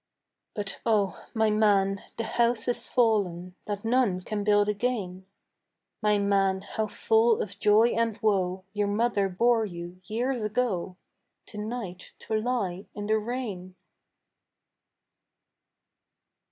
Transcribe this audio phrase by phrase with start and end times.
[0.55, 5.27] But oh, my man, the house is fallen That none can build again;
[6.01, 10.97] My man, how full of joy and woe Your mother bore you years ago
[11.49, 13.75] To night to lie in the rain.